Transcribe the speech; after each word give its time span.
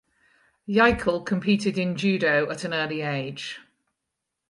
Jaeckel 0.67 1.23
competed 1.23 1.77
in 1.77 1.95
Judo 1.95 2.49
at 2.49 2.63
an 2.63 2.73
early 2.73 3.01
age. 3.01 3.59